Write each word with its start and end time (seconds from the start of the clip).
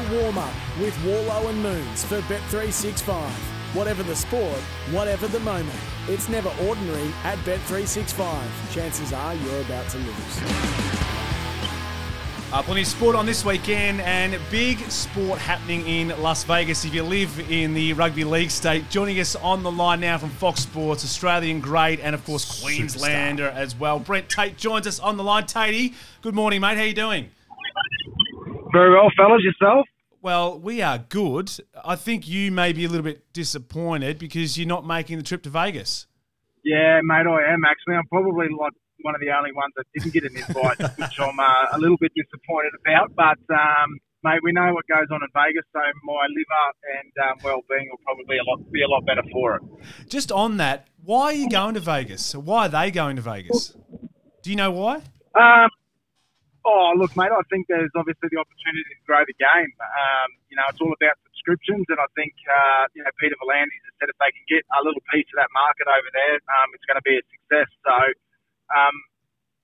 The 0.00 0.16
warm 0.22 0.38
up 0.38 0.54
with 0.80 0.94
Worlo 1.04 1.50
and 1.50 1.62
Moons 1.62 2.04
for 2.04 2.20
Bet365. 2.22 3.12
Whatever 3.74 4.02
the 4.02 4.16
sport, 4.16 4.56
whatever 4.92 5.28
the 5.28 5.40
moment, 5.40 5.78
it's 6.08 6.28
never 6.28 6.50
ordinary 6.66 7.10
at 7.22 7.36
Bet365. 7.40 8.72
Chances 8.72 9.12
are 9.12 9.34
you're 9.34 9.60
about 9.60 9.86
to 9.90 9.98
lose. 9.98 10.38
Uh, 12.52 12.62
plenty 12.62 12.80
of 12.80 12.86
sport 12.86 13.14
on 13.14 13.26
this 13.26 13.44
weekend 13.44 14.00
and 14.00 14.40
big 14.50 14.78
sport 14.90 15.38
happening 15.38 15.86
in 15.86 16.08
Las 16.22 16.44
Vegas. 16.44 16.84
If 16.86 16.94
you 16.94 17.02
live 17.02 17.38
in 17.50 17.74
the 17.74 17.92
rugby 17.92 18.24
league 18.24 18.50
state, 18.50 18.88
joining 18.88 19.20
us 19.20 19.36
on 19.36 19.62
the 19.62 19.70
line 19.70 20.00
now 20.00 20.16
from 20.16 20.30
Fox 20.30 20.60
Sports, 20.60 21.04
Australian 21.04 21.60
great, 21.60 22.00
and 22.00 22.14
of 22.14 22.24
course 22.24 22.62
Queenslander 22.62 23.48
as 23.48 23.76
well. 23.76 23.98
Brent 23.98 24.30
Tate 24.30 24.56
joins 24.56 24.86
us 24.86 24.98
on 24.98 25.18
the 25.18 25.24
line. 25.24 25.44
Tatey, 25.44 25.94
good 26.22 26.34
morning, 26.34 26.62
mate. 26.62 26.78
How 26.78 26.84
you 26.84 26.94
doing? 26.94 27.30
Very 28.72 28.90
well, 28.90 29.10
fellas. 29.16 29.42
Yourself? 29.42 29.86
Well, 30.22 30.58
we 30.58 30.82
are 30.82 30.98
good. 30.98 31.50
I 31.82 31.96
think 31.96 32.28
you 32.28 32.52
may 32.52 32.72
be 32.72 32.84
a 32.84 32.88
little 32.88 33.04
bit 33.04 33.32
disappointed 33.32 34.18
because 34.18 34.58
you're 34.58 34.68
not 34.68 34.86
making 34.86 35.16
the 35.16 35.24
trip 35.24 35.42
to 35.44 35.50
Vegas. 35.50 36.06
Yeah, 36.62 37.00
mate, 37.02 37.26
I 37.26 37.52
am 37.52 37.64
actually. 37.64 37.96
I'm 37.96 38.06
probably 38.08 38.48
like 38.48 38.74
one 39.02 39.14
of 39.14 39.20
the 39.20 39.30
only 39.30 39.52
ones 39.52 39.72
that 39.76 39.86
didn't 39.94 40.12
get 40.12 40.24
an 40.24 40.36
invite, 40.36 40.78
which 40.98 41.18
I'm 41.18 41.40
uh, 41.40 41.66
a 41.72 41.78
little 41.78 41.96
bit 41.96 42.12
disappointed 42.14 42.72
about. 42.84 43.14
But 43.16 43.40
um, 43.54 43.98
mate, 44.22 44.40
we 44.42 44.52
know 44.52 44.72
what 44.74 44.84
goes 44.86 45.08
on 45.10 45.22
in 45.22 45.28
Vegas, 45.32 45.64
so 45.72 45.80
my 46.04 46.26
liver 46.28 46.66
and 47.00 47.30
um, 47.30 47.38
well-being 47.42 47.88
will 47.90 48.00
probably 48.04 48.36
a 48.38 48.44
lot, 48.44 48.70
be 48.70 48.82
a 48.82 48.88
lot 48.88 49.04
better 49.06 49.22
for 49.32 49.56
it. 49.56 49.62
Just 50.08 50.30
on 50.30 50.58
that, 50.58 50.88
why 51.02 51.24
are 51.24 51.32
you 51.32 51.48
going 51.48 51.74
to 51.74 51.80
Vegas? 51.80 52.34
Why 52.34 52.66
are 52.66 52.68
they 52.68 52.90
going 52.90 53.16
to 53.16 53.22
Vegas? 53.22 53.74
Do 54.42 54.50
you 54.50 54.56
know 54.56 54.70
why? 54.70 54.96
Um, 55.34 55.70
oh, 56.64 56.92
look, 56.96 57.12
mate, 57.16 57.32
I 57.32 57.44
think 57.48 57.66
there's 57.68 57.92
obviously 57.96 58.28
the 58.28 58.40
opportunity 58.40 58.92
to 58.94 59.04
grow 59.06 59.22
the 59.24 59.36
game. 59.36 59.72
Um, 59.80 60.28
you 60.52 60.56
know, 60.56 60.66
it's 60.68 60.80
all 60.80 60.92
about 60.92 61.16
subscriptions, 61.28 61.86
and 61.88 62.00
I 62.00 62.08
think 62.16 62.34
uh, 62.46 62.84
you 62.92 63.02
know 63.04 63.12
Peter 63.16 63.36
V'landys 63.40 63.84
has 63.88 63.94
said 64.00 64.08
if 64.12 64.18
they 64.20 64.32
can 64.32 64.44
get 64.48 64.62
a 64.76 64.80
little 64.84 65.02
piece 65.12 65.28
of 65.32 65.36
that 65.40 65.52
market 65.52 65.88
over 65.88 66.10
there, 66.12 66.36
um, 66.60 66.68
it's 66.76 66.84
going 66.84 67.00
to 67.00 67.06
be 67.06 67.16
a 67.16 67.24
success. 67.32 67.70
So 67.84 67.96
um, 68.74 68.96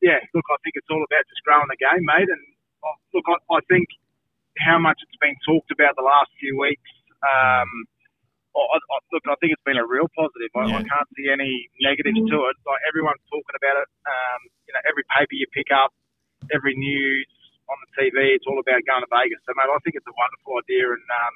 yeah, 0.00 0.20
look, 0.32 0.46
I 0.48 0.58
think 0.64 0.76
it's 0.76 0.90
all 0.90 1.02
about 1.02 1.24
just 1.28 1.42
growing 1.44 1.68
the 1.68 1.80
game, 1.80 2.04
mate. 2.04 2.28
And 2.28 2.44
uh, 2.84 2.96
look, 3.12 3.26
I, 3.28 3.36
I 3.56 3.60
think 3.68 3.88
how 4.60 4.80
much 4.80 5.00
it's 5.04 5.20
been 5.20 5.36
talked 5.44 5.68
about 5.72 5.96
the 5.96 6.06
last 6.06 6.32
few 6.40 6.56
weeks. 6.56 6.90
Um, 7.20 7.68
I, 8.56 8.80
I, 8.80 8.98
look, 9.12 9.24
I 9.28 9.36
think 9.36 9.52
it's 9.52 9.66
been 9.68 9.76
a 9.76 9.84
real 9.84 10.08
positive. 10.16 10.48
I, 10.56 10.80
I 10.80 10.82
can't 10.84 11.10
see 11.12 11.28
any 11.28 11.68
negatives 11.84 12.16
to 12.24 12.36
it. 12.48 12.56
Like 12.64 12.80
everyone's 12.88 13.20
talking 13.28 13.56
about 13.56 13.84
it. 13.84 13.88
Um, 14.08 14.40
you 14.64 14.72
know, 14.72 14.80
every 14.88 15.04
paper 15.12 15.36
you 15.36 15.44
pick 15.52 15.68
up, 15.68 15.92
every 16.54 16.74
news 16.76 17.26
on 17.68 17.76
the 17.82 17.90
TV, 17.98 18.34
it's 18.34 18.44
all 18.46 18.58
about 18.58 18.80
going 18.86 19.02
to 19.02 19.10
Vegas. 19.10 19.40
So, 19.46 19.52
mate, 19.56 19.70
I 19.70 19.78
think 19.82 19.96
it's 19.96 20.06
a 20.06 20.14
wonderful 20.14 20.62
idea, 20.62 20.86
and 20.86 21.02
um, 21.02 21.34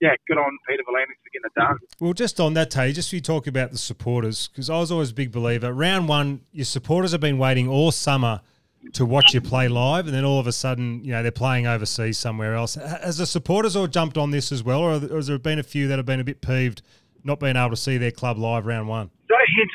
yeah, 0.00 0.14
good 0.26 0.38
on 0.38 0.58
Peter 0.68 0.82
V'landys 0.82 1.18
for 1.22 1.30
getting 1.32 1.46
it 1.46 1.54
done. 1.54 1.78
Well, 2.00 2.12
just 2.12 2.40
on 2.40 2.54
that, 2.54 2.70
Tay, 2.70 2.92
just 2.92 3.12
you 3.12 3.20
talk 3.20 3.46
about 3.46 3.72
the 3.72 3.78
supporters, 3.78 4.48
because 4.48 4.70
I 4.70 4.78
was 4.78 4.90
always 4.90 5.10
a 5.10 5.14
big 5.14 5.32
believer. 5.32 5.72
Round 5.72 6.08
one, 6.08 6.42
your 6.52 6.64
supporters 6.64 7.12
have 7.12 7.20
been 7.20 7.38
waiting 7.38 7.68
all 7.68 7.90
summer 7.90 8.40
to 8.92 9.04
watch 9.04 9.34
you 9.34 9.40
play 9.40 9.68
live, 9.68 10.06
and 10.06 10.14
then 10.14 10.24
all 10.24 10.38
of 10.38 10.46
a 10.46 10.52
sudden, 10.52 11.02
you 11.04 11.10
know, 11.10 11.22
they're 11.22 11.32
playing 11.32 11.66
overseas 11.66 12.16
somewhere 12.16 12.54
else. 12.54 12.74
Has 12.74 13.18
the 13.18 13.26
supporters 13.26 13.74
all 13.76 13.86
jumped 13.86 14.16
on 14.16 14.30
this 14.30 14.52
as 14.52 14.62
well, 14.62 14.80
or 14.80 14.98
has 15.00 15.26
there 15.26 15.38
been 15.38 15.58
a 15.58 15.64
few 15.64 15.88
that 15.88 15.98
have 15.98 16.06
been 16.06 16.20
a 16.20 16.24
bit 16.24 16.40
peeved 16.40 16.82
not 17.24 17.40
being 17.40 17.56
able 17.56 17.70
to 17.70 17.76
see 17.76 17.98
their 17.98 18.12
club 18.12 18.38
live 18.38 18.66
round 18.66 18.88
one? 18.88 19.06
Is 19.06 19.28
that 19.28 19.42
a 19.42 19.50
hint 19.56 19.70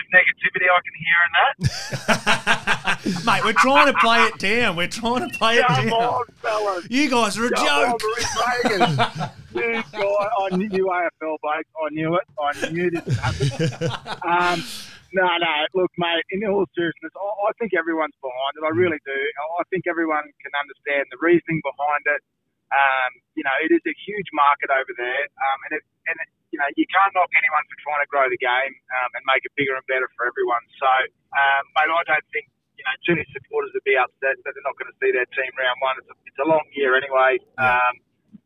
I 0.61 0.81
can 0.85 0.93
hear 1.01 1.19
in 1.25 1.31
that? 1.39 3.25
Mate, 3.25 3.43
we're 3.43 3.53
trying 3.53 3.91
to 3.91 3.99
play 3.99 4.23
it 4.23 4.37
down. 4.37 4.75
We're 4.75 4.87
trying 4.87 5.29
to 5.29 5.37
play 5.37 5.57
it 5.57 5.67
down. 5.67 5.89
on, 5.91 6.25
fellas. 6.41 6.87
You 6.89 7.09
guys 7.09 7.37
are 7.37 7.47
a 7.47 7.49
Come 7.51 7.65
joke. 7.65 7.89
on, 7.89 7.99
we're 8.03 8.73
in 8.73 8.79
Vegas. 8.79 9.29
This 9.53 9.85
guy, 9.91 9.99
I 10.01 10.55
knew 10.55 10.85
AFL, 10.89 11.37
Blake. 11.41 11.67
I 11.77 11.89
knew 11.91 12.15
it. 12.15 12.25
I 12.39 12.71
knew 12.71 12.89
this 12.89 13.05
would 13.05 13.17
happen. 13.17 13.49
Um, 14.23 14.63
no, 15.13 15.29
no. 15.37 15.53
Look, 15.77 15.91
mate. 15.97 16.25
In 16.31 16.41
all 16.49 16.65
seriousness, 16.73 17.13
I, 17.13 17.27
I 17.49 17.51
think 17.61 17.73
everyone's 17.77 18.17
behind 18.17 18.53
it. 18.57 18.65
I 18.65 18.73
really 18.73 18.97
do. 19.05 19.19
I 19.59 19.63
think 19.69 19.85
everyone 19.85 20.25
can 20.41 20.53
understand 20.57 21.05
the 21.13 21.21
reasoning 21.21 21.61
behind 21.61 22.01
it. 22.17 22.21
Um, 22.73 23.11
you 23.37 23.43
know, 23.45 23.53
it 23.61 23.69
is 23.69 23.83
a 23.85 23.93
huge 23.93 24.25
market 24.33 24.73
over 24.73 24.89
there, 24.97 25.23
um, 25.37 25.57
and 25.69 25.71
it, 25.77 25.83
and 26.09 26.17
it, 26.17 26.29
you 26.53 26.61
know, 26.61 26.69
you 26.77 26.85
can't 26.85 27.09
knock 27.17 27.33
anyone 27.33 27.65
for 27.65 27.77
trying 27.81 28.05
to 28.05 28.09
grow 28.13 28.29
the 28.29 28.37
game 28.37 28.73
um, 29.01 29.09
and 29.17 29.25
make 29.25 29.41
it 29.41 29.49
bigger 29.57 29.73
and 29.73 29.81
better 29.89 30.05
for 30.13 30.29
everyone. 30.29 30.61
So, 30.77 30.91
um, 31.33 31.63
mate, 31.73 31.89
I 31.89 32.03
don't 32.05 32.27
think 32.29 32.45
you 32.77 32.85
know 32.85 33.17
many 33.17 33.25
supporters 33.33 33.73
would 33.73 33.85
be 33.89 33.97
upset 33.97 34.37
that 34.45 34.51
they're 34.53 34.67
not 34.69 34.77
going 34.77 34.93
to 34.93 34.97
see 35.01 35.09
their 35.09 35.25
team 35.33 35.49
round 35.57 35.81
one. 35.81 35.97
It's 35.97 36.09
a, 36.13 36.15
it's 36.29 36.41
a 36.45 36.47
long 36.47 36.61
year 36.77 36.93
anyway. 36.93 37.41
Um, 37.57 37.97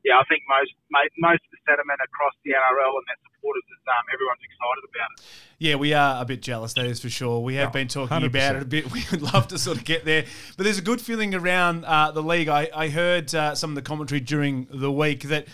yeah, 0.07 0.23
I 0.23 0.25
think 0.31 0.47
most 0.47 0.71
mate, 0.87 1.11
most 1.19 1.43
of 1.43 1.51
the 1.51 1.59
sentiment 1.67 1.99
across 1.99 2.31
the 2.47 2.55
NRL 2.55 2.95
and 2.95 3.05
their 3.11 3.19
supporters 3.27 3.67
is 3.67 3.83
um, 3.91 4.05
everyone's 4.07 4.43
excited 4.47 4.83
about 4.87 5.09
it. 5.11 5.17
Yeah, 5.59 5.75
we 5.75 5.91
are 5.93 6.21
a 6.21 6.25
bit 6.25 6.41
jealous, 6.41 6.73
that 6.79 6.85
is 6.85 6.99
for 7.03 7.09
sure. 7.09 7.43
We 7.43 7.55
have 7.55 7.73
been 7.73 7.87
talking 7.87 8.23
about 8.23 8.55
it 8.55 8.61
a 8.61 8.65
bit. 8.65 8.91
We 8.97 9.03
would 9.11 9.21
love 9.21 9.47
to 9.49 9.59
sort 9.59 9.77
of 9.77 9.83
get 9.83 10.05
there. 10.05 10.25
But 10.55 10.63
there's 10.63 10.79
a 10.79 10.83
good 10.83 11.01
feeling 11.01 11.35
around 11.35 11.83
uh, 11.83 12.11
the 12.11 12.23
league. 12.23 12.47
I, 12.47 12.69
I 12.73 12.89
heard 12.89 13.33
uh, 13.35 13.55
some 13.55 13.71
of 13.71 13.75
the 13.75 13.81
commentary 13.81 14.21
during 14.21 14.67
the 14.71 14.91
week 14.91 15.23
that 15.23 15.47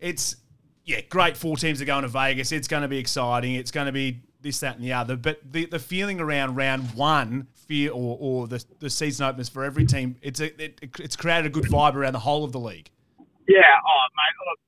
it's, 0.00 0.36
yeah, 0.84 1.00
great. 1.02 1.36
Four 1.36 1.56
teams 1.56 1.80
are 1.80 1.84
going 1.84 2.02
to 2.02 2.08
Vegas. 2.08 2.52
It's 2.52 2.68
going 2.68 2.82
to 2.82 2.88
be 2.88 2.98
exciting. 2.98 3.54
It's 3.54 3.70
going 3.70 3.86
to 3.86 3.92
be 3.92 4.20
this, 4.40 4.60
that, 4.60 4.76
and 4.76 4.84
the 4.84 4.92
other. 4.92 5.16
But 5.16 5.40
the, 5.44 5.66
the 5.66 5.78
feeling 5.78 6.20
around 6.20 6.56
round 6.56 6.94
one, 6.94 7.48
fear 7.54 7.92
or, 7.92 8.16
or 8.20 8.48
the, 8.48 8.64
the 8.80 8.90
season 8.90 9.26
openers 9.26 9.48
for 9.48 9.64
every 9.64 9.84
team, 9.84 10.16
it's, 10.22 10.40
a, 10.40 10.50
it, 10.62 10.80
it's 10.98 11.16
created 11.16 11.46
a 11.46 11.52
good 11.52 11.64
vibe 11.64 11.94
around 11.94 12.12
the 12.12 12.24
whole 12.24 12.44
of 12.44 12.52
the 12.52 12.60
league. 12.60 12.90
Yeah, 13.48 13.66
oh 13.82 14.04
mate, 14.14 14.36
look, 14.46 14.60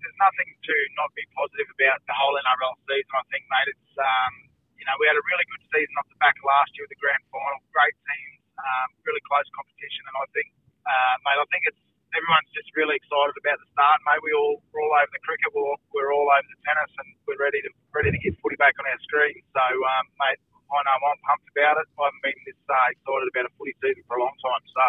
there's 0.00 0.20
nothing 0.20 0.48
to 0.48 0.74
not 0.96 1.12
be 1.12 1.24
positive 1.36 1.68
about 1.76 2.00
the 2.08 2.16
whole 2.16 2.32
NRL 2.40 2.76
season. 2.88 3.12
I 3.12 3.24
think, 3.28 3.44
mate, 3.52 3.68
it's 3.68 3.92
um, 4.00 4.32
you 4.80 4.84
know 4.88 4.96
we 4.96 5.04
had 5.04 5.16
a 5.16 5.24
really 5.28 5.44
good 5.44 5.64
season 5.68 5.92
off 6.00 6.08
the 6.08 6.16
back 6.24 6.40
of 6.40 6.44
last 6.48 6.72
year 6.72 6.88
with 6.88 6.92
the 6.96 7.00
grand 7.04 7.20
final, 7.28 7.60
great 7.68 7.92
teams, 8.08 8.40
um, 8.56 8.88
really 9.04 9.20
close 9.28 9.44
competition, 9.52 10.02
and 10.08 10.16
I 10.16 10.26
think, 10.32 10.48
uh, 10.88 11.14
mate, 11.20 11.36
I 11.36 11.46
think 11.52 11.62
it's 11.68 11.84
everyone's 12.14 12.50
just 12.52 12.70
really 12.74 12.98
excited 12.98 13.36
about 13.38 13.58
the 13.60 13.68
start, 13.74 13.98
mate. 14.06 14.20
We 14.22 14.32
all 14.34 14.62
we're 14.70 14.82
all 14.82 14.94
over 14.94 15.12
the 15.12 15.22
cricket, 15.22 15.50
we're 15.54 15.66
all, 15.66 15.80
we're 15.94 16.12
all 16.12 16.28
over 16.28 16.48
the 16.48 16.60
tennis, 16.66 16.90
and 16.98 17.08
we're 17.26 17.40
ready 17.40 17.62
to 17.62 17.70
ready 17.94 18.10
to 18.10 18.20
get 18.20 18.34
footy 18.42 18.58
back 18.58 18.74
on 18.78 18.86
our 18.86 19.00
screen. 19.06 19.38
So, 19.54 19.62
um, 19.62 20.04
mate, 20.18 20.40
I 20.70 20.78
know 20.86 20.96
I'm 20.96 21.20
pumped 21.26 21.48
about 21.54 21.82
it. 21.82 21.86
I 21.98 22.10
haven't 22.10 22.22
been 22.22 22.38
this 22.46 22.58
uh, 22.66 22.74
excited 22.94 23.28
about 23.30 23.46
a 23.46 23.52
footy 23.58 23.74
season 23.82 24.02
for 24.06 24.18
a 24.18 24.22
long 24.22 24.34
time, 24.42 24.64
so. 24.70 24.86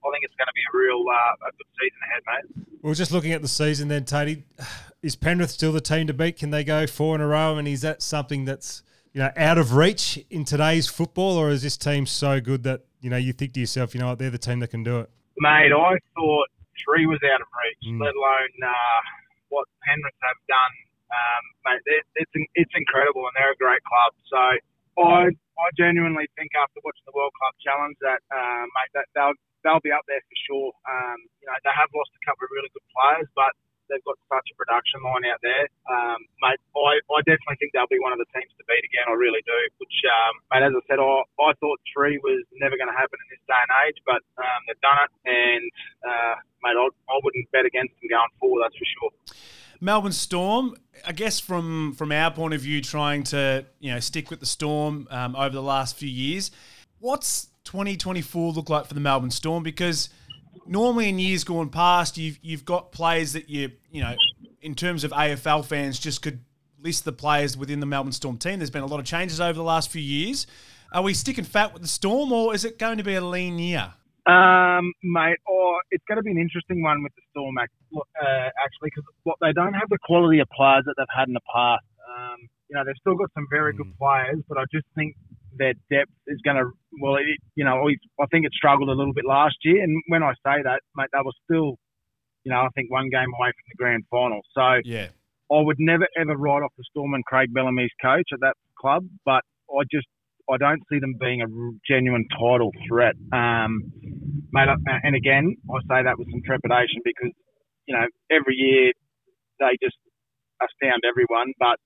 I 0.00 0.08
think 0.12 0.24
it's 0.24 0.34
going 0.36 0.48
to 0.48 0.56
be 0.56 0.64
a 0.64 0.72
real 0.72 1.04
uh, 1.12 1.48
a 1.48 1.52
good 1.58 1.70
season 1.76 2.00
ahead, 2.08 2.22
mate. 2.24 2.80
Well, 2.80 2.94
just 2.94 3.12
looking 3.12 3.32
at 3.32 3.42
the 3.42 3.48
season 3.48 3.88
then, 3.88 4.04
Tatey, 4.04 4.44
is 5.02 5.14
Penrith 5.14 5.50
still 5.50 5.72
the 5.72 5.80
team 5.82 6.06
to 6.06 6.14
beat? 6.14 6.38
Can 6.38 6.48
they 6.50 6.64
go 6.64 6.86
four 6.86 7.14
in 7.14 7.20
a 7.20 7.26
row? 7.26 7.58
And 7.58 7.68
is 7.68 7.82
that 7.82 8.00
something 8.00 8.46
that's 8.46 8.82
you 9.12 9.20
know 9.20 9.30
out 9.36 9.58
of 9.58 9.74
reach 9.74 10.18
in 10.30 10.46
today's 10.46 10.86
football, 10.86 11.36
or 11.36 11.50
is 11.50 11.62
this 11.62 11.76
team 11.76 12.06
so 12.06 12.40
good 12.40 12.62
that 12.62 12.86
you 13.02 13.10
know 13.10 13.18
you 13.18 13.34
think 13.34 13.52
to 13.54 13.60
yourself, 13.60 13.94
you 13.94 14.00
know 14.00 14.08
what, 14.08 14.18
they're 14.18 14.30
the 14.30 14.38
team 14.38 14.60
that 14.60 14.68
can 14.68 14.82
do 14.82 15.00
it? 15.00 15.10
Mate, 15.40 15.72
I 15.72 15.96
thought 16.14 16.48
three 16.84 17.08
was 17.08 17.20
out 17.24 17.40
of 17.40 17.48
reach, 17.48 17.80
let 18.00 18.12
alone 18.12 18.54
uh, 18.60 19.00
what 19.48 19.64
Penrith 19.88 20.20
have 20.20 20.40
done. 20.46 20.74
Um, 21.10 21.42
mate, 21.66 21.82
it's 22.20 22.32
it's 22.54 22.74
incredible, 22.76 23.24
and 23.26 23.34
they're 23.34 23.56
a 23.56 23.60
great 23.60 23.82
club. 23.88 24.12
So 24.28 24.40
I 25.00 25.32
I 25.32 25.66
genuinely 25.76 26.28
think 26.36 26.52
after 26.54 26.78
watching 26.84 27.04
the 27.08 27.16
World 27.16 27.32
Club 27.40 27.54
Challenge 27.64 27.96
that 28.04 28.20
uh, 28.30 28.64
mate 28.68 28.92
that 28.94 29.08
they'll 29.16 29.36
they'll 29.64 29.82
be 29.82 29.92
up 29.92 30.04
there 30.06 30.20
for 30.20 30.36
sure. 30.46 30.70
Um, 30.86 31.18
you 31.40 31.46
know, 31.48 31.56
they 31.64 31.72
have 31.72 31.88
lost 31.96 32.12
a 32.14 32.22
couple 32.24 32.44
of 32.44 32.50
really 32.52 32.70
good 32.76 32.86
players, 32.92 33.28
but 33.32 33.52
they've 33.90 34.06
got 34.06 34.16
such 34.30 34.46
a 34.48 34.56
production 34.56 35.02
line 35.02 35.26
out 35.26 35.42
there. 35.42 35.66
Um, 35.90 36.22
mate, 36.40 36.62
I, 36.72 37.02
I 37.02 37.20
definitely 37.26 37.58
think 37.58 37.74
they'll 37.74 37.90
be 37.90 37.98
one 37.98 38.14
of 38.14 38.22
the 38.22 38.30
teams 38.30 38.54
to 38.56 38.64
beat 38.70 38.86
again. 38.86 39.10
I 39.10 39.18
really 39.18 39.42
do. 39.42 39.58
Which, 39.82 39.96
um, 40.06 40.34
mate, 40.54 40.64
as 40.64 40.72
I 40.72 40.82
said, 40.86 41.02
I, 41.02 41.26
I 41.42 41.50
thought 41.58 41.82
three 41.90 42.22
was 42.22 42.46
never 42.56 42.78
going 42.78 42.88
to 42.88 42.96
happen 42.96 43.18
in 43.18 43.28
this 43.34 43.42
day 43.50 43.58
and 43.58 43.72
age, 43.84 43.98
but 44.06 44.22
um, 44.38 44.60
they've 44.70 44.80
done 44.80 44.98
it. 45.02 45.10
And, 45.26 45.66
uh, 46.06 46.34
mate, 46.62 46.78
I, 46.78 46.86
I 46.86 47.16
wouldn't 47.20 47.50
bet 47.50 47.66
against 47.66 47.98
them 47.98 48.08
going 48.08 48.32
forward, 48.38 48.62
that's 48.64 48.78
for 48.78 48.88
sure. 48.88 49.12
Melbourne 49.80 50.12
Storm, 50.12 50.76
I 51.06 51.12
guess 51.12 51.40
from 51.40 51.94
from 51.94 52.12
our 52.12 52.30
point 52.30 52.52
of 52.52 52.60
view, 52.60 52.82
trying 52.82 53.24
to 53.24 53.64
you 53.80 53.92
know 53.92 54.00
stick 54.00 54.28
with 54.30 54.40
the 54.40 54.46
Storm 54.46 55.08
um, 55.10 55.34
over 55.34 55.54
the 55.54 55.62
last 55.62 55.96
few 55.96 56.08
years. 56.08 56.50
What's 56.98 57.48
2024 57.64 58.52
look 58.52 58.68
like 58.68 58.86
for 58.86 58.92
the 58.92 59.00
Melbourne 59.00 59.30
Storm? 59.30 59.62
Because 59.62 60.10
normally 60.70 61.08
in 61.08 61.18
years 61.18 61.44
gone 61.44 61.68
past, 61.68 62.16
you've 62.16 62.38
you've 62.42 62.64
got 62.64 62.92
players 62.92 63.34
that 63.34 63.50
you 63.50 63.72
you 63.90 64.00
know, 64.00 64.14
in 64.62 64.74
terms 64.74 65.04
of 65.04 65.10
AFL 65.10 65.64
fans, 65.64 65.98
just 65.98 66.22
could 66.22 66.40
list 66.80 67.04
the 67.04 67.12
players 67.12 67.56
within 67.56 67.80
the 67.80 67.86
Melbourne 67.86 68.12
Storm 68.12 68.38
team. 68.38 68.58
There's 68.58 68.70
been 68.70 68.82
a 68.82 68.86
lot 68.86 69.00
of 69.00 69.06
changes 69.06 69.40
over 69.40 69.52
the 69.52 69.62
last 69.62 69.90
few 69.90 70.00
years. 70.00 70.46
Are 70.92 71.02
we 71.02 71.12
sticking 71.12 71.44
fat 71.44 71.72
with 71.72 71.82
the 71.82 71.88
Storm, 71.88 72.32
or 72.32 72.54
is 72.54 72.64
it 72.64 72.78
going 72.78 72.98
to 72.98 73.04
be 73.04 73.14
a 73.14 73.20
lean 73.20 73.58
year? 73.58 73.92
Um, 74.26 74.92
mate, 75.02 75.38
or 75.46 75.80
it's 75.90 76.04
going 76.08 76.16
to 76.16 76.22
be 76.22 76.30
an 76.30 76.38
interesting 76.38 76.82
one 76.82 77.02
with 77.02 77.12
the 77.14 77.22
Storm, 77.30 77.56
uh, 77.58 77.64
actually, 78.22 78.90
because 78.94 79.04
what 79.24 79.36
they 79.40 79.52
don't 79.52 79.74
have 79.74 79.88
the 79.88 79.98
quality 80.04 80.40
of 80.40 80.48
players 80.56 80.84
that 80.86 80.94
they've 80.96 81.14
had 81.14 81.28
in 81.28 81.34
the 81.34 81.46
past. 81.52 81.84
Um, 82.08 82.48
you 82.68 82.76
know, 82.76 82.84
they've 82.84 82.98
still 83.00 83.16
got 83.16 83.30
some 83.34 83.46
very 83.50 83.72
good 83.72 83.92
players, 83.98 84.38
but 84.48 84.58
I 84.58 84.64
just 84.72 84.86
think 84.94 85.16
their 85.58 85.74
depth 85.90 86.12
is 86.26 86.38
going 86.44 86.56
to, 86.56 86.70
well, 87.00 87.16
it, 87.16 87.24
you 87.54 87.64
know, 87.64 87.88
I 88.20 88.26
think 88.30 88.46
it 88.46 88.52
struggled 88.52 88.88
a 88.88 88.92
little 88.92 89.12
bit 89.14 89.24
last 89.24 89.56
year. 89.62 89.82
And 89.82 90.02
when 90.08 90.22
I 90.22 90.32
say 90.46 90.62
that, 90.64 90.80
mate, 90.96 91.08
they 91.12 91.20
were 91.24 91.32
still 91.44 91.76
you 92.44 92.52
know, 92.52 92.60
I 92.60 92.68
think 92.74 92.90
one 92.90 93.10
game 93.10 93.28
away 93.38 93.52
from 93.52 93.66
the 93.68 93.76
grand 93.76 94.04
final. 94.10 94.40
So 94.54 94.80
Yeah. 94.84 95.08
I 95.52 95.60
would 95.60 95.76
never 95.78 96.06
ever 96.16 96.36
write 96.36 96.62
off 96.62 96.72
the 96.78 96.84
Storm 96.90 97.14
and 97.14 97.24
Craig 97.24 97.52
Bellamy's 97.52 97.90
coach 98.00 98.28
at 98.32 98.40
that 98.40 98.54
club, 98.78 99.04
but 99.24 99.42
I 99.70 99.82
just 99.90 100.06
I 100.48 100.56
don't 100.56 100.82
see 100.90 100.98
them 100.98 101.14
being 101.20 101.42
a 101.42 101.46
genuine 101.86 102.26
title 102.38 102.70
threat. 102.88 103.14
Um, 103.32 103.82
mate, 104.52 104.68
and 105.02 105.14
again, 105.14 105.56
I 105.70 105.78
say 105.90 106.02
that 106.04 106.18
with 106.18 106.30
some 106.30 106.42
trepidation 106.46 107.02
because 107.04 107.32
you 107.86 107.94
know 107.96 108.06
every 108.30 108.54
year 108.54 108.92
they 109.58 109.76
just 109.82 109.96
astound 110.62 111.02
everyone, 111.02 111.52
but 111.58 111.78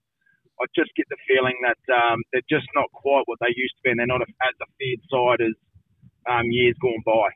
I 0.61 0.67
just 0.75 0.91
get 0.97 1.07
the 1.11 1.17
feeling 1.27 1.55
that 1.63 1.81
um, 1.93 2.23
they're 2.33 2.49
just 2.49 2.67
not 2.75 2.91
quite 2.93 3.23
what 3.27 3.39
they 3.41 3.53
used 3.57 3.75
to 3.77 3.83
be, 3.83 3.91
and 3.91 3.99
they're 3.99 4.07
not 4.07 4.23
as 4.23 4.55
a 4.63 4.67
feared 4.79 5.01
side 5.11 5.41
as 5.45 5.55
um, 6.31 6.51
years 6.51 6.77
gone 6.81 7.03
by. 7.05 7.29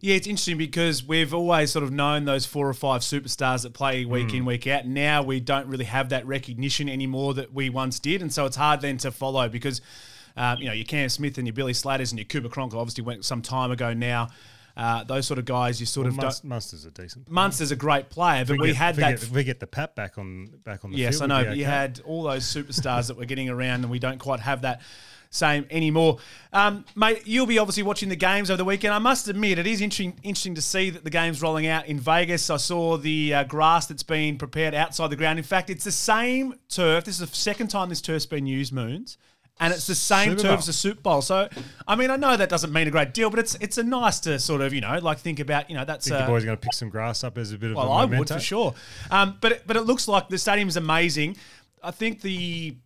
Yeah, 0.00 0.14
it's 0.14 0.28
interesting 0.28 0.58
because 0.58 1.02
we've 1.02 1.34
always 1.34 1.72
sort 1.72 1.82
of 1.82 1.90
known 1.90 2.24
those 2.24 2.46
four 2.46 2.68
or 2.68 2.74
five 2.74 3.00
superstars 3.00 3.64
that 3.64 3.72
play 3.72 4.04
week 4.04 4.32
in, 4.32 4.44
week 4.44 4.68
out. 4.68 4.86
Now 4.86 5.22
we 5.22 5.40
don't 5.40 5.66
really 5.66 5.86
have 5.86 6.10
that 6.10 6.24
recognition 6.24 6.88
anymore 6.88 7.34
that 7.34 7.52
we 7.52 7.68
once 7.68 7.98
did. 7.98 8.22
And 8.22 8.32
so 8.32 8.46
it's 8.46 8.54
hard 8.54 8.80
then 8.80 8.98
to 8.98 9.10
follow 9.10 9.48
because, 9.48 9.80
um, 10.36 10.58
you 10.58 10.66
know, 10.66 10.72
your 10.72 10.84
Cam 10.84 11.08
Smith 11.08 11.36
and 11.36 11.48
your 11.48 11.54
Billy 11.54 11.72
Slaters 11.72 12.12
and 12.12 12.18
your 12.20 12.26
Cooper 12.26 12.48
Cronk 12.48 12.74
obviously 12.74 13.02
went 13.02 13.24
some 13.24 13.42
time 13.42 13.72
ago 13.72 13.92
now. 13.92 14.28
Uh, 14.78 15.02
those 15.02 15.26
sort 15.26 15.38
of 15.40 15.44
guys, 15.44 15.80
you 15.80 15.86
sort 15.86 16.06
of 16.06 16.14
Munst- 16.14 16.42
don't. 16.44 16.50
Munster's 16.50 16.84
a 16.84 16.90
decent. 16.92 17.26
player. 17.26 17.34
Munster's 17.34 17.72
a 17.72 17.76
great 17.76 18.10
player, 18.10 18.44
but 18.44 18.52
we 18.60 18.68
Forget- 18.68 18.76
had 18.76 18.94
forget, 18.94 19.20
that. 19.20 19.30
We 19.30 19.42
get 19.44 19.58
the 19.58 19.66
pat 19.66 19.96
back 19.96 20.16
on 20.18 20.50
back 20.64 20.84
on 20.84 20.92
the 20.92 20.96
Yes, 20.98 21.16
I 21.16 21.18
field. 21.18 21.28
know, 21.30 21.36
would 21.38 21.46
but 21.46 21.52
be 21.54 21.58
you 21.58 21.64
had 21.64 22.00
all 22.06 22.22
those 22.22 22.44
superstars 22.44 23.08
that 23.08 23.16
were 23.16 23.24
getting 23.24 23.48
around, 23.48 23.82
and 23.82 23.90
we 23.90 23.98
don't 23.98 24.18
quite 24.18 24.38
have 24.40 24.62
that 24.62 24.80
same 25.30 25.66
anymore. 25.70 26.18
Um, 26.52 26.84
mate, 26.94 27.22
you'll 27.26 27.44
be 27.46 27.58
obviously 27.58 27.82
watching 27.82 28.08
the 28.08 28.16
games 28.16 28.50
over 28.50 28.56
the 28.56 28.64
weekend. 28.64 28.94
I 28.94 28.98
must 28.98 29.26
admit, 29.28 29.58
it 29.58 29.66
is 29.66 29.80
interesting, 29.82 30.14
interesting 30.22 30.54
to 30.54 30.62
see 30.62 30.90
that 30.90 31.02
the 31.04 31.10
game's 31.10 31.42
rolling 31.42 31.66
out 31.66 31.86
in 31.86 31.98
Vegas. 32.00 32.48
I 32.48 32.56
saw 32.56 32.96
the 32.96 33.34
uh, 33.34 33.44
grass 33.44 33.84
that's 33.86 34.02
been 34.04 34.38
prepared 34.38 34.74
outside 34.74 35.08
the 35.10 35.16
ground. 35.16 35.38
In 35.38 35.44
fact, 35.44 35.68
it's 35.70 35.84
the 35.84 35.92
same 35.92 36.54
turf. 36.70 37.04
This 37.04 37.20
is 37.20 37.28
the 37.28 37.36
second 37.36 37.68
time 37.68 37.88
this 37.90 38.00
turf's 38.00 38.26
been 38.26 38.46
used, 38.46 38.72
Moons. 38.72 39.18
And 39.60 39.72
it's 39.72 39.88
the 39.88 39.94
same 39.94 40.30
Super 40.30 40.42
turf 40.42 40.50
Bowl. 40.50 40.58
as 40.58 40.66
the 40.66 40.72
Super 40.72 41.00
Bowl. 41.00 41.20
So, 41.20 41.48
I 41.86 41.96
mean, 41.96 42.10
I 42.10 42.16
know 42.16 42.36
that 42.36 42.48
doesn't 42.48 42.72
mean 42.72 42.86
a 42.86 42.92
great 42.92 43.12
deal, 43.12 43.28
but 43.28 43.40
it's 43.40 43.56
it's 43.56 43.76
a 43.76 43.82
nice 43.82 44.20
to 44.20 44.38
sort 44.38 44.60
of, 44.60 44.72
you 44.72 44.80
know, 44.80 44.98
like 45.02 45.18
think 45.18 45.40
about, 45.40 45.68
you 45.68 45.76
know, 45.76 45.84
that's 45.84 46.06
think 46.06 46.20
uh, 46.20 46.26
the 46.26 46.30
boys 46.30 46.44
are 46.44 46.46
going 46.46 46.58
to 46.58 46.60
pick 46.60 46.74
some 46.74 46.88
grass 46.88 47.24
up 47.24 47.36
as 47.36 47.52
a 47.52 47.58
bit 47.58 47.70
of 47.70 47.76
well, 47.76 47.88
a 47.88 47.96
I 47.96 48.04
would 48.04 48.28
for 48.28 48.38
sure. 48.38 48.74
Um, 49.10 49.36
but 49.40 49.52
it, 49.52 49.62
but 49.66 49.76
it 49.76 49.82
looks 49.82 50.06
like 50.06 50.28
the 50.28 50.38
stadium 50.38 50.68
is 50.68 50.76
amazing. 50.76 51.36
I 51.82 51.90
think 51.90 52.20
the 52.20 52.76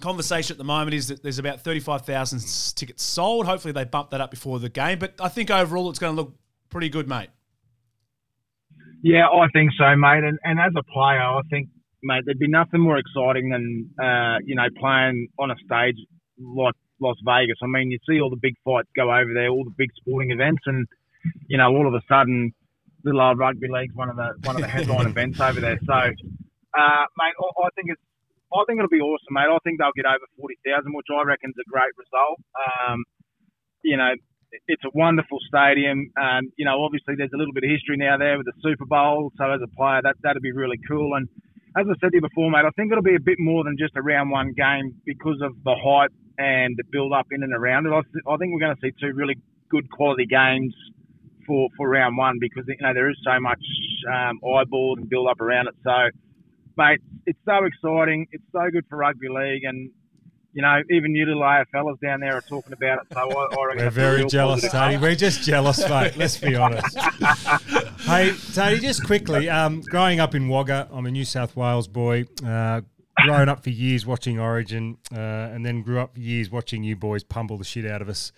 conversation 0.00 0.54
at 0.54 0.58
the 0.58 0.64
moment 0.64 0.94
is 0.94 1.08
that 1.08 1.22
there's 1.22 1.38
about 1.38 1.62
35,000 1.62 2.38
s- 2.38 2.72
tickets 2.72 3.02
sold. 3.02 3.46
Hopefully 3.46 3.72
they 3.72 3.84
bump 3.84 4.10
that 4.10 4.20
up 4.20 4.30
before 4.30 4.58
the 4.58 4.68
game. 4.68 4.98
But 4.98 5.14
I 5.20 5.28
think 5.28 5.50
overall 5.50 5.88
it's 5.90 5.98
going 5.98 6.14
to 6.14 6.20
look 6.20 6.34
pretty 6.70 6.88
good, 6.88 7.08
mate. 7.08 7.30
Yeah, 9.02 9.28
I 9.28 9.48
think 9.52 9.72
so, 9.76 9.94
mate. 9.96 10.24
And, 10.24 10.38
and 10.44 10.58
as 10.60 10.72
a 10.76 10.82
player, 10.82 11.20
I 11.20 11.40
think, 11.50 11.68
mate, 12.04 12.22
there'd 12.24 12.38
be 12.38 12.48
nothing 12.48 12.80
more 12.80 12.98
exciting 12.98 13.50
than, 13.50 13.90
uh, 13.98 14.38
you 14.44 14.54
know, 14.54 14.68
playing 14.78 15.28
on 15.38 15.50
a 15.50 15.56
stage 15.64 15.96
like 16.38 16.74
Las 17.00 17.16
Vegas. 17.24 17.58
I 17.62 17.66
mean, 17.66 17.90
you 17.90 17.98
see 18.08 18.20
all 18.20 18.30
the 18.30 18.40
big 18.40 18.54
fights 18.64 18.88
go 18.94 19.10
over 19.10 19.32
there, 19.34 19.48
all 19.48 19.64
the 19.64 19.74
big 19.76 19.90
sporting 19.96 20.30
events, 20.30 20.62
and, 20.66 20.86
you 21.48 21.58
know, 21.58 21.68
all 21.74 21.86
of 21.86 21.94
a 21.94 22.02
sudden, 22.08 22.52
little 23.04 23.20
old 23.20 23.38
rugby 23.38 23.68
league's 23.68 23.94
one 23.94 24.08
of 24.08 24.16
the 24.16 24.32
one 24.44 24.56
of 24.56 24.62
the 24.62 24.68
headline 24.68 25.06
events 25.14 25.40
over 25.40 25.60
there. 25.60 25.78
So, 25.84 25.92
uh, 25.94 27.04
mate, 27.18 27.36
I, 27.36 27.48
I 27.66 27.68
think 27.76 27.90
it's 27.90 28.02
I 28.52 28.64
think 28.66 28.78
it'll 28.78 28.88
be 28.88 29.02
awesome, 29.02 29.34
mate. 29.34 29.50
I 29.50 29.58
think 29.64 29.78
they'll 29.78 29.96
get 29.96 30.06
over 30.06 30.24
forty 30.38 30.56
thousand, 30.64 30.94
which 30.94 31.10
I 31.12 31.22
reckon 31.24 31.50
is 31.50 31.60
a 31.60 31.68
great 31.68 31.92
result. 31.98 32.40
Um, 32.54 33.04
you 33.82 33.96
know, 33.96 34.14
it's 34.68 34.84
a 34.84 34.92
wonderful 34.94 35.38
stadium. 35.46 36.10
Um, 36.16 36.48
you 36.56 36.64
know, 36.64 36.82
obviously 36.82 37.14
there's 37.16 37.34
a 37.34 37.38
little 37.38 37.52
bit 37.52 37.64
of 37.64 37.70
history 37.70 37.96
now 37.96 38.16
there 38.16 38.38
with 38.38 38.46
the 38.46 38.56
Super 38.62 38.86
Bowl. 38.86 39.32
So 39.36 39.50
as 39.50 39.60
a 39.62 39.70
player, 39.76 40.00
that 40.02 40.16
that'd 40.22 40.42
be 40.42 40.52
really 40.52 40.78
cool. 40.88 41.14
And 41.14 41.28
as 41.76 41.86
I 41.88 41.94
said 42.00 42.10
to 42.12 42.16
you 42.16 42.20
before, 42.20 42.50
mate, 42.50 42.64
I 42.66 42.70
think 42.76 42.92
it'll 42.92 43.02
be 43.04 43.16
a 43.16 43.20
bit 43.20 43.38
more 43.38 43.64
than 43.64 43.76
just 43.78 43.96
a 43.96 44.02
round 44.02 44.30
one 44.30 44.52
game 44.52 44.96
because 45.04 45.40
of 45.42 45.52
the 45.64 45.74
hype 45.76 46.12
and 46.38 46.76
the 46.76 46.84
build 46.90 47.12
up 47.12 47.26
in 47.32 47.42
and 47.42 47.54
around 47.54 47.86
it. 47.86 47.90
I, 47.90 48.02
th- 48.02 48.24
I 48.28 48.36
think 48.36 48.52
we're 48.52 48.60
going 48.60 48.76
to 48.76 48.80
see 48.82 48.92
two 49.00 49.12
really 49.14 49.36
good 49.70 49.90
quality 49.90 50.26
games 50.26 50.74
for, 51.46 51.68
for 51.76 51.88
round 51.88 52.16
one 52.16 52.38
because 52.40 52.64
you 52.68 52.76
know 52.80 52.94
there 52.94 53.10
is 53.10 53.16
so 53.24 53.40
much 53.40 53.60
um, 54.12 54.40
eyeball 54.44 54.96
and 54.98 55.08
build 55.08 55.28
up 55.28 55.40
around 55.40 55.68
it. 55.68 55.74
So, 55.84 55.92
mate, 56.76 57.00
it's 57.26 57.38
so 57.44 57.64
exciting. 57.64 58.26
It's 58.32 58.44
so 58.52 58.70
good 58.72 58.84
for 58.88 58.98
rugby 58.98 59.28
league 59.30 59.64
and. 59.64 59.90
You 60.54 60.62
know, 60.62 60.80
even 60.90 61.14
you 61.16 61.26
little 61.26 61.42
AFLers 61.42 61.98
down 62.00 62.20
there 62.20 62.36
are 62.36 62.40
talking 62.40 62.72
about 62.72 63.00
it. 63.00 63.08
So 63.12 63.18
I, 63.18 63.24
I 63.24 63.64
reckon 63.66 63.84
We're 63.84 63.90
very 63.90 64.24
jealous, 64.26 64.60
positive. 64.60 64.70
Tony. 64.70 64.96
We're 64.98 65.16
just 65.16 65.42
jealous, 65.42 65.80
mate. 65.88 66.16
Let's 66.16 66.36
be 66.36 66.54
honest. 66.54 66.96
hey, 68.02 68.32
Tony, 68.54 68.78
just 68.78 69.04
quickly, 69.04 69.50
um, 69.50 69.80
growing 69.80 70.20
up 70.20 70.34
in 70.36 70.48
Wagga, 70.48 70.88
I'm 70.92 71.06
a 71.06 71.10
New 71.10 71.24
South 71.24 71.56
Wales 71.56 71.88
boy. 71.88 72.26
Uh, 72.46 72.82
grown 73.24 73.48
up 73.48 73.64
for 73.64 73.70
years 73.70 74.06
watching 74.06 74.38
Origin, 74.38 74.96
uh, 75.12 75.18
and 75.18 75.66
then 75.66 75.82
grew 75.82 75.98
up 75.98 76.14
for 76.14 76.20
years 76.20 76.50
watching 76.50 76.84
you 76.84 76.94
boys 76.94 77.24
pummel 77.24 77.58
the 77.58 77.64
shit 77.64 77.84
out 77.84 78.00
of 78.00 78.08
us. 78.08 78.30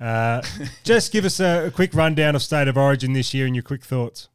Uh, 0.00 0.42
just 0.82 1.12
give 1.12 1.24
us 1.24 1.38
a, 1.38 1.66
a 1.66 1.70
quick 1.70 1.94
rundown 1.94 2.34
of 2.34 2.42
State 2.42 2.66
of 2.68 2.76
Origin 2.76 3.12
this 3.12 3.32
year 3.32 3.46
and 3.46 3.54
your 3.54 3.62
quick 3.62 3.84
thoughts. 3.84 4.28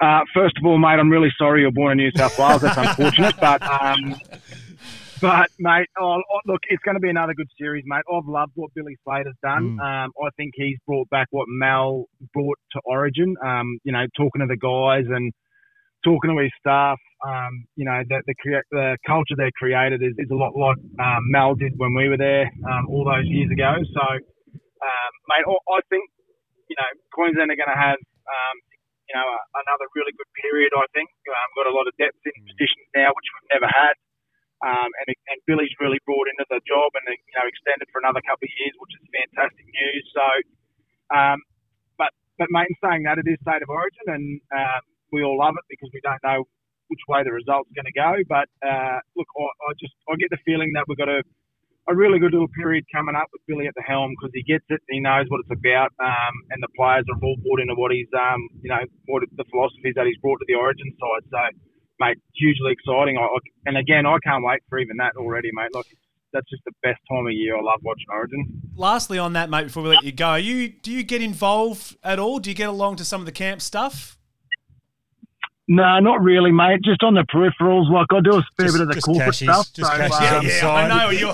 Uh, 0.00 0.20
first 0.34 0.58
of 0.58 0.64
all, 0.66 0.78
mate, 0.78 0.98
I'm 0.98 1.10
really 1.10 1.32
sorry 1.38 1.62
you're 1.62 1.70
born 1.70 1.92
in 1.92 1.98
New 1.98 2.10
South 2.16 2.36
Wales. 2.38 2.62
That's 2.62 2.76
unfortunate, 2.76 3.36
but 3.40 3.62
um, 3.62 4.16
but 5.22 5.48
mate, 5.58 5.86
oh, 5.98 6.20
look, 6.46 6.60
it's 6.68 6.82
going 6.82 6.96
to 6.96 7.00
be 7.00 7.08
another 7.08 7.34
good 7.34 7.48
series, 7.58 7.84
mate. 7.86 8.02
I've 8.12 8.26
loved 8.26 8.52
what 8.56 8.74
Billy 8.74 8.96
Slater's 9.04 9.38
done. 9.42 9.78
Um, 9.80 10.10
I 10.18 10.28
think 10.36 10.52
he's 10.54 10.76
brought 10.86 11.08
back 11.10 11.28
what 11.30 11.46
Mal 11.48 12.06
brought 12.34 12.58
to 12.72 12.80
Origin. 12.84 13.36
Um, 13.44 13.78
you 13.84 13.92
know, 13.92 14.04
talking 14.16 14.42
to 14.42 14.50
the 14.50 14.58
guys 14.58 15.06
and 15.08 15.32
talking 16.04 16.34
to 16.34 16.42
his 16.42 16.50
staff. 16.58 16.98
Um, 17.24 17.64
you 17.76 17.86
know, 17.86 18.02
the 18.02 18.20
the, 18.26 18.34
crea- 18.42 18.68
the 18.70 18.98
culture 19.06 19.38
they 19.38 19.50
created 19.56 20.02
is, 20.02 20.12
is 20.18 20.28
a 20.30 20.34
lot 20.34 20.58
like 20.58 20.82
um, 20.98 21.22
Mal 21.30 21.54
did 21.54 21.72
when 21.78 21.94
we 21.94 22.08
were 22.08 22.18
there 22.18 22.50
um, 22.66 22.90
all 22.90 23.04
those 23.06 23.30
years 23.30 23.50
ago. 23.54 23.78
So, 23.94 24.04
um, 24.10 25.12
mate, 25.30 25.46
I, 25.46 25.54
I 25.70 25.80
think 25.88 26.10
you 26.66 26.74
know 26.74 26.90
Queensland 27.14 27.54
are 27.54 27.56
going 27.56 27.70
to 27.70 27.78
have 27.78 28.02
um, 28.26 28.56
you 29.12 29.14
know, 29.20 29.28
another 29.60 29.86
really 29.92 30.16
good 30.16 30.30
period, 30.40 30.72
I 30.72 30.88
think. 30.96 31.10
Um, 31.28 31.48
got 31.52 31.68
a 31.68 31.74
lot 31.74 31.84
of 31.84 31.92
depth 32.00 32.16
in 32.24 32.32
positions 32.48 32.88
now, 32.96 33.12
which 33.12 33.28
we've 33.28 33.60
never 33.60 33.68
had. 33.68 33.92
Um, 34.62 34.90
and, 35.02 35.08
and 35.10 35.38
Billy's 35.50 35.74
really 35.82 35.98
brought 36.06 36.30
into 36.30 36.46
the 36.46 36.62
job 36.62 36.94
and, 36.94 37.04
you 37.10 37.34
know, 37.34 37.46
extended 37.50 37.90
for 37.90 37.98
another 37.98 38.22
couple 38.22 38.46
of 38.46 38.54
years, 38.62 38.74
which 38.78 38.94
is 38.94 39.02
fantastic 39.10 39.66
news. 39.66 40.04
So, 40.14 40.26
um, 41.10 41.38
but, 41.98 42.14
but 42.38 42.46
mate, 42.54 42.70
in 42.70 42.78
saying 42.78 43.02
that, 43.10 43.18
it 43.18 43.26
is 43.26 43.42
State 43.42 43.66
of 43.66 43.70
Origin 43.74 44.06
and 44.06 44.38
um, 44.54 44.82
we 45.10 45.26
all 45.26 45.34
love 45.34 45.58
it 45.58 45.66
because 45.66 45.90
we 45.90 45.98
don't 46.06 46.22
know 46.22 46.46
which 46.86 47.02
way 47.10 47.26
the 47.26 47.34
result's 47.34 47.74
going 47.74 47.90
to 47.90 47.96
go. 47.98 48.22
But, 48.30 48.46
uh, 48.62 49.02
look, 49.18 49.26
I, 49.34 49.50
I 49.66 49.70
just, 49.82 49.98
I 50.06 50.14
get 50.14 50.30
the 50.30 50.38
feeling 50.46 50.70
that 50.78 50.86
we've 50.86 51.00
got 51.00 51.10
a, 51.10 51.26
a 51.90 51.94
really 51.98 52.22
good 52.22 52.30
little 52.30 52.54
period 52.54 52.86
coming 52.94 53.18
up 53.18 53.26
with 53.34 53.42
Billy 53.50 53.66
at 53.66 53.74
the 53.74 53.82
helm 53.82 54.14
because 54.14 54.30
he 54.30 54.46
gets 54.46 54.62
it, 54.70 54.78
he 54.86 55.02
knows 55.02 55.26
what 55.26 55.42
it's 55.42 55.50
about, 55.50 55.90
um, 55.98 56.34
and 56.54 56.62
the 56.62 56.70
players 56.78 57.02
are 57.10 57.18
all 57.18 57.34
bought 57.42 57.58
into 57.58 57.74
what 57.74 57.90
he's, 57.90 58.06
um, 58.14 58.46
you 58.62 58.70
know, 58.70 58.86
what 59.10 59.26
the 59.34 59.46
philosophies 59.50 59.98
that 59.98 60.06
he's 60.06 60.20
brought 60.22 60.38
to 60.38 60.46
the 60.46 60.54
Origin 60.54 60.94
side. 60.94 61.24
So, 61.26 61.42
mate, 62.00 62.18
hugely 62.34 62.72
exciting. 62.72 63.16
I, 63.18 63.22
I, 63.22 63.38
and 63.66 63.76
again, 63.76 64.06
I 64.06 64.16
can't 64.24 64.44
wait 64.44 64.60
for 64.68 64.78
even 64.78 64.96
that 64.98 65.12
already, 65.16 65.50
mate. 65.52 65.70
Like, 65.74 65.86
that's 66.32 66.48
just 66.48 66.62
the 66.64 66.72
best 66.82 67.00
time 67.10 67.26
of 67.26 67.32
year. 67.32 67.56
I 67.56 67.60
love 67.60 67.80
watching 67.82 68.06
Origin. 68.10 68.60
Lastly, 68.74 69.18
on 69.18 69.34
that, 69.34 69.50
mate, 69.50 69.64
before 69.64 69.82
we 69.82 69.90
let 69.90 70.02
you 70.04 70.12
go, 70.12 70.34
you 70.36 70.68
do 70.68 70.90
you 70.90 71.02
get 71.02 71.20
involved 71.22 71.96
at 72.02 72.18
all? 72.18 72.38
Do 72.38 72.48
you 72.50 72.56
get 72.56 72.68
along 72.68 72.96
to 72.96 73.04
some 73.04 73.20
of 73.20 73.26
the 73.26 73.32
camp 73.32 73.60
stuff? 73.60 74.16
No, 75.68 76.00
not 76.00 76.20
really, 76.22 76.50
mate. 76.50 76.80
Just 76.82 77.02
on 77.04 77.14
the 77.14 77.24
peripherals. 77.32 77.88
Like 77.90 78.06
I 78.10 78.20
do 78.20 78.36
a 78.36 78.42
fair 78.56 78.66
Just- 78.66 78.78
bit 78.78 78.88
of 78.88 78.94
the 78.94 79.00
corporate 79.00 79.26
cashies, 79.26 79.48
stuff. 79.48 79.72
just 79.72 79.90
so, 79.90 79.96
cashies 79.96 80.32
uh, 80.32 80.36
on 80.36 80.44
the 80.44 80.50
yeah. 80.50 80.70
I 80.70 80.88
know 80.88 81.10
you're 81.10 81.32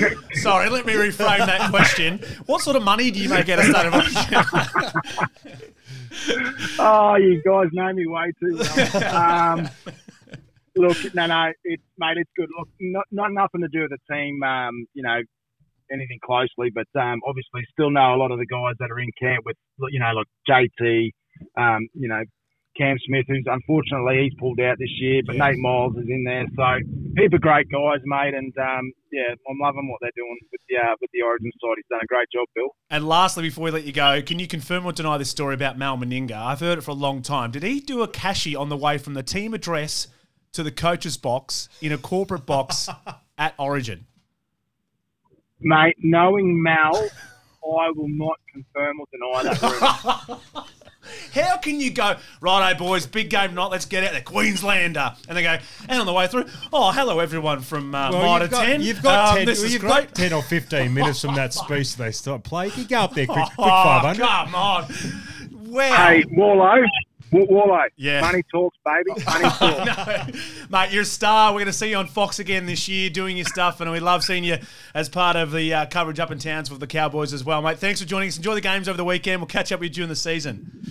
like. 0.00 0.18
Sorry, 0.38 0.70
let 0.70 0.86
me 0.86 0.94
reframe 0.94 1.44
that 1.46 1.70
question. 1.70 2.20
What 2.46 2.62
sort 2.62 2.76
of 2.76 2.82
money 2.82 3.10
do 3.10 3.20
you 3.20 3.28
make 3.28 3.48
out 3.48 3.58
of 3.58 3.64
State 3.66 3.86
of 3.86 3.94
Origin? 3.94 5.74
Oh, 6.78 7.16
you 7.16 7.42
guys 7.44 7.68
know 7.72 7.92
me 7.92 8.06
way 8.06 8.32
too 8.40 8.58
well. 8.58 9.02
Um, 9.14 9.68
look, 10.76 11.14
no, 11.14 11.26
no, 11.26 11.52
it's 11.64 11.82
mate, 11.98 12.16
it's 12.16 12.30
good. 12.36 12.48
Look, 12.58 12.68
not, 12.80 13.04
not 13.10 13.32
nothing 13.32 13.60
to 13.60 13.68
do 13.68 13.82
with 13.82 13.90
the 13.90 14.14
team. 14.14 14.42
Um, 14.42 14.86
you 14.94 15.02
know, 15.02 15.20
anything 15.92 16.18
closely, 16.24 16.70
but 16.74 16.88
um, 17.00 17.20
obviously 17.26 17.62
still 17.72 17.90
know 17.90 18.14
a 18.14 18.18
lot 18.18 18.30
of 18.30 18.38
the 18.38 18.46
guys 18.46 18.74
that 18.80 18.90
are 18.90 18.98
in 18.98 19.10
camp 19.20 19.44
with, 19.44 19.56
you 19.90 20.00
know, 20.00 20.12
like 20.12 20.26
JT. 20.48 21.10
Um, 21.56 21.88
you 21.94 22.08
know, 22.08 22.22
Cam 22.76 22.96
Smith, 23.06 23.24
who's 23.28 23.44
unfortunately 23.46 24.24
he's 24.24 24.34
pulled 24.38 24.60
out 24.60 24.78
this 24.78 24.90
year, 25.00 25.22
but 25.24 25.36
Nate 25.36 25.58
Myles 25.58 25.94
is 25.96 26.06
in 26.08 26.24
there. 26.24 26.46
So 26.56 26.64
heap 27.16 27.32
of 27.32 27.40
great 27.40 27.70
guys, 27.70 28.00
mate, 28.04 28.34
and 28.34 28.52
um, 28.58 28.92
yeah, 29.12 29.34
I'm 29.48 29.58
loving 29.60 29.88
what 29.90 29.98
they're 30.00 30.10
doing 30.16 30.38
with 30.50 30.60
the 30.68 30.76
uh, 30.76 30.94
with 31.00 31.10
the 31.12 31.22
Origin 31.22 31.50
side. 31.60 31.74
He's 31.76 31.86
done 31.88 32.00
a 32.02 32.06
great 32.06 32.28
job, 32.32 32.46
Bill. 32.54 32.68
and 32.90 33.06
lastly, 33.06 33.44
before 33.44 33.64
we 33.64 33.70
let 33.70 33.84
you 33.84 33.92
go, 33.92 34.20
can 34.22 34.38
you 34.38 34.46
confirm 34.46 34.84
or 34.84 34.92
deny 34.92 35.18
this 35.18 35.30
story 35.30 35.54
about 35.54 35.78
Mal 35.78 35.96
Meninga? 35.96 36.32
I've 36.32 36.60
heard 36.60 36.78
it 36.78 36.82
for 36.82 36.90
a 36.90 36.94
long 36.94 37.22
time. 37.22 37.50
Did 37.50 37.62
he 37.62 37.80
do 37.80 38.02
a 38.02 38.08
cashy 38.08 38.56
on 38.56 38.68
the 38.68 38.76
way 38.76 38.98
from 38.98 39.14
the 39.14 39.22
team 39.22 39.54
address 39.54 40.08
to 40.52 40.62
the 40.62 40.72
coach's 40.72 41.16
box 41.16 41.68
in 41.80 41.92
a 41.92 41.98
corporate 41.98 42.46
box 42.46 42.88
at 43.38 43.54
Origin? 43.58 44.06
Mate, 45.60 45.96
knowing 46.02 46.62
Mal, 46.62 46.94
I 47.64 47.90
will 47.94 48.08
not 48.08 48.38
confirm 48.52 49.00
or 49.00 49.06
deny 49.12 49.42
that. 49.54 50.40
rumor. 51.04 51.46
How 51.46 51.56
can 51.58 51.80
you 51.80 51.90
go, 51.92 52.16
righto, 52.40 52.78
boys, 52.78 53.06
big 53.06 53.30
game 53.30 53.54
night, 53.54 53.70
let's 53.70 53.84
get 53.86 54.04
out 54.04 54.12
there, 54.12 54.20
Queenslander. 54.22 55.14
And 55.28 55.36
they 55.36 55.42
go, 55.42 55.58
and 55.88 56.00
on 56.00 56.06
the 56.06 56.12
way 56.12 56.26
through, 56.26 56.46
oh, 56.72 56.90
hello, 56.92 57.20
everyone 57.20 57.60
from 57.60 57.94
uh, 57.94 58.10
Well, 58.10 58.32
Mitre 58.38 58.44
you've 58.44 58.50
got, 58.50 58.64
10. 58.64 58.80
you've 58.82 59.02
got, 59.02 59.28
Um, 59.30 59.36
10, 59.38 59.46
this 59.46 59.60
well, 59.62 59.70
you've 59.70 59.80
great. 59.80 59.90
got 60.08 60.14
10 60.14 60.32
or 60.32 60.42
15 60.42 60.94
minutes 60.94 61.20
from 61.20 61.34
that 61.34 61.52
speech 61.54 61.96
they 61.96 62.10
start 62.10 62.42
playing. 62.44 62.72
You 62.76 62.84
go 62.86 63.00
up 63.00 63.14
there 63.14 63.26
quick, 63.26 63.44
quick 63.44 63.54
Oh, 63.58 63.64
500. 63.64 64.18
come 64.22 64.54
on. 64.54 64.84
Wow. 65.52 66.06
Hey, 66.08 66.22
Worlo. 66.36 66.84
W- 67.32 67.50
Worlo. 67.50 67.82
Yeah. 67.96 68.20
Money 68.20 68.42
talks, 68.48 68.76
baby. 68.84 69.10
Money 69.24 69.44
talks. 69.48 70.32
no. 70.32 70.40
Mate, 70.70 70.92
you're 70.92 71.02
a 71.02 71.04
star. 71.04 71.50
We're 71.52 71.58
going 71.60 71.66
to 71.66 71.72
see 71.72 71.90
you 71.90 71.96
on 71.96 72.06
Fox 72.06 72.38
again 72.38 72.66
this 72.66 72.86
year 72.88 73.10
doing 73.10 73.36
your 73.36 73.46
stuff, 73.46 73.80
and 73.80 73.90
we 73.90 73.98
love 73.98 74.22
seeing 74.22 74.44
you 74.44 74.58
as 74.94 75.08
part 75.08 75.34
of 75.34 75.50
the 75.50 75.74
uh, 75.74 75.86
coverage 75.86 76.20
up 76.20 76.30
in 76.30 76.38
towns 76.38 76.70
with 76.70 76.78
the 76.78 76.86
Cowboys 76.86 77.32
as 77.32 77.42
well, 77.42 77.60
mate. 77.60 77.78
Thanks 77.78 78.00
for 78.00 78.06
joining 78.06 78.28
us. 78.28 78.36
Enjoy 78.36 78.54
the 78.54 78.60
games 78.60 78.88
over 78.88 78.96
the 78.96 79.04
weekend. 79.04 79.40
We'll 79.40 79.48
catch 79.48 79.72
up 79.72 79.80
with 79.80 79.88
you 79.88 79.94
during 79.94 80.10
the 80.10 80.16
season. 80.16 80.83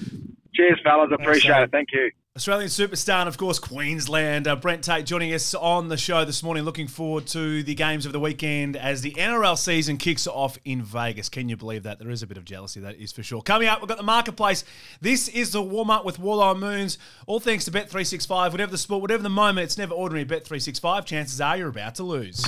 Cheers, 0.55 0.79
fellas. 0.83 1.10
Appreciate 1.12 1.51
Sam. 1.51 1.63
it. 1.63 1.72
Thank 1.72 1.89
you. 1.93 2.12
Australian 2.36 2.67
superstar 2.67 3.19
and, 3.19 3.29
of 3.29 3.38
course, 3.38 3.60
Queensland. 3.60 4.48
Uh, 4.48 4.55
Brent 4.55 4.83
Tate 4.83 5.05
joining 5.05 5.33
us 5.36 5.53
on 5.53 5.89
the 5.89 5.98
show 5.98 6.25
this 6.25 6.41
morning. 6.41 6.63
Looking 6.63 6.88
forward 6.88 7.27
to 7.27 7.62
the 7.62 7.75
games 7.75 8.07
of 8.07 8.12
the 8.12 8.19
weekend 8.19 8.75
as 8.75 9.01
the 9.01 9.12
NRL 9.12 9.55
season 9.55 9.98
kicks 9.98 10.25
off 10.25 10.57
in 10.65 10.81
Vegas. 10.81 11.29
Can 11.29 11.48
you 11.48 11.55
believe 11.55 11.83
that? 11.83 12.00
There 12.00 12.10
is 12.10 12.24
a 12.24 12.27
bit 12.27 12.38
of 12.38 12.43
jealousy, 12.43 12.79
that 12.79 12.95
is 12.95 13.12
for 13.12 13.22
sure. 13.22 13.43
Coming 13.43 13.67
up, 13.67 13.81
we've 13.81 13.88
got 13.88 13.98
the 13.98 14.03
marketplace. 14.03 14.63
This 15.00 15.27
is 15.27 15.51
the 15.51 15.62
warm 15.62 15.91
up 15.91 16.05
with 16.05 16.19
Worlo 16.19 16.57
Moons. 16.57 16.98
All 17.27 17.39
thanks 17.39 17.65
to 17.65 17.72
Bet365. 17.72 18.51
Whatever 18.51 18.72
the 18.72 18.79
sport, 18.79 19.01
whatever 19.03 19.22
the 19.22 19.29
moment, 19.29 19.65
it's 19.65 19.77
never 19.77 19.93
ordinary. 19.93 20.25
Bet365. 20.25 21.05
Chances 21.05 21.39
are 21.39 21.55
you're 21.55 21.69
about 21.69 21.93
to 21.95 22.03
lose. 22.03 22.43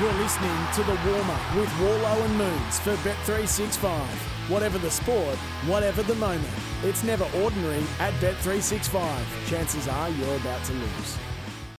You're 0.00 0.12
listening 0.14 0.56
to 0.76 0.82
the 0.84 0.98
warm 1.10 1.28
up 1.28 1.56
with 1.56 1.68
Worlo 1.72 2.24
and 2.24 2.38
Moons 2.38 2.78
for 2.78 2.94
Bet365. 3.06 4.06
Whatever 4.48 4.78
the 4.78 4.90
sport, 4.90 5.36
whatever 5.66 6.02
the 6.02 6.14
moment, 6.14 6.48
it's 6.82 7.04
never 7.04 7.28
ordinary 7.42 7.82
at 7.98 8.14
Bet365. 8.14 9.46
Chances 9.46 9.88
are 9.88 10.08
you're 10.08 10.36
about 10.36 10.64
to 10.64 10.72
lose. 10.72 11.29